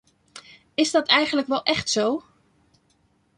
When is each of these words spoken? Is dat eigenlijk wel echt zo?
Is 0.73 0.91
dat 0.91 1.07
eigenlijk 1.07 1.47
wel 1.47 1.63
echt 1.63 1.89
zo? 1.89 2.23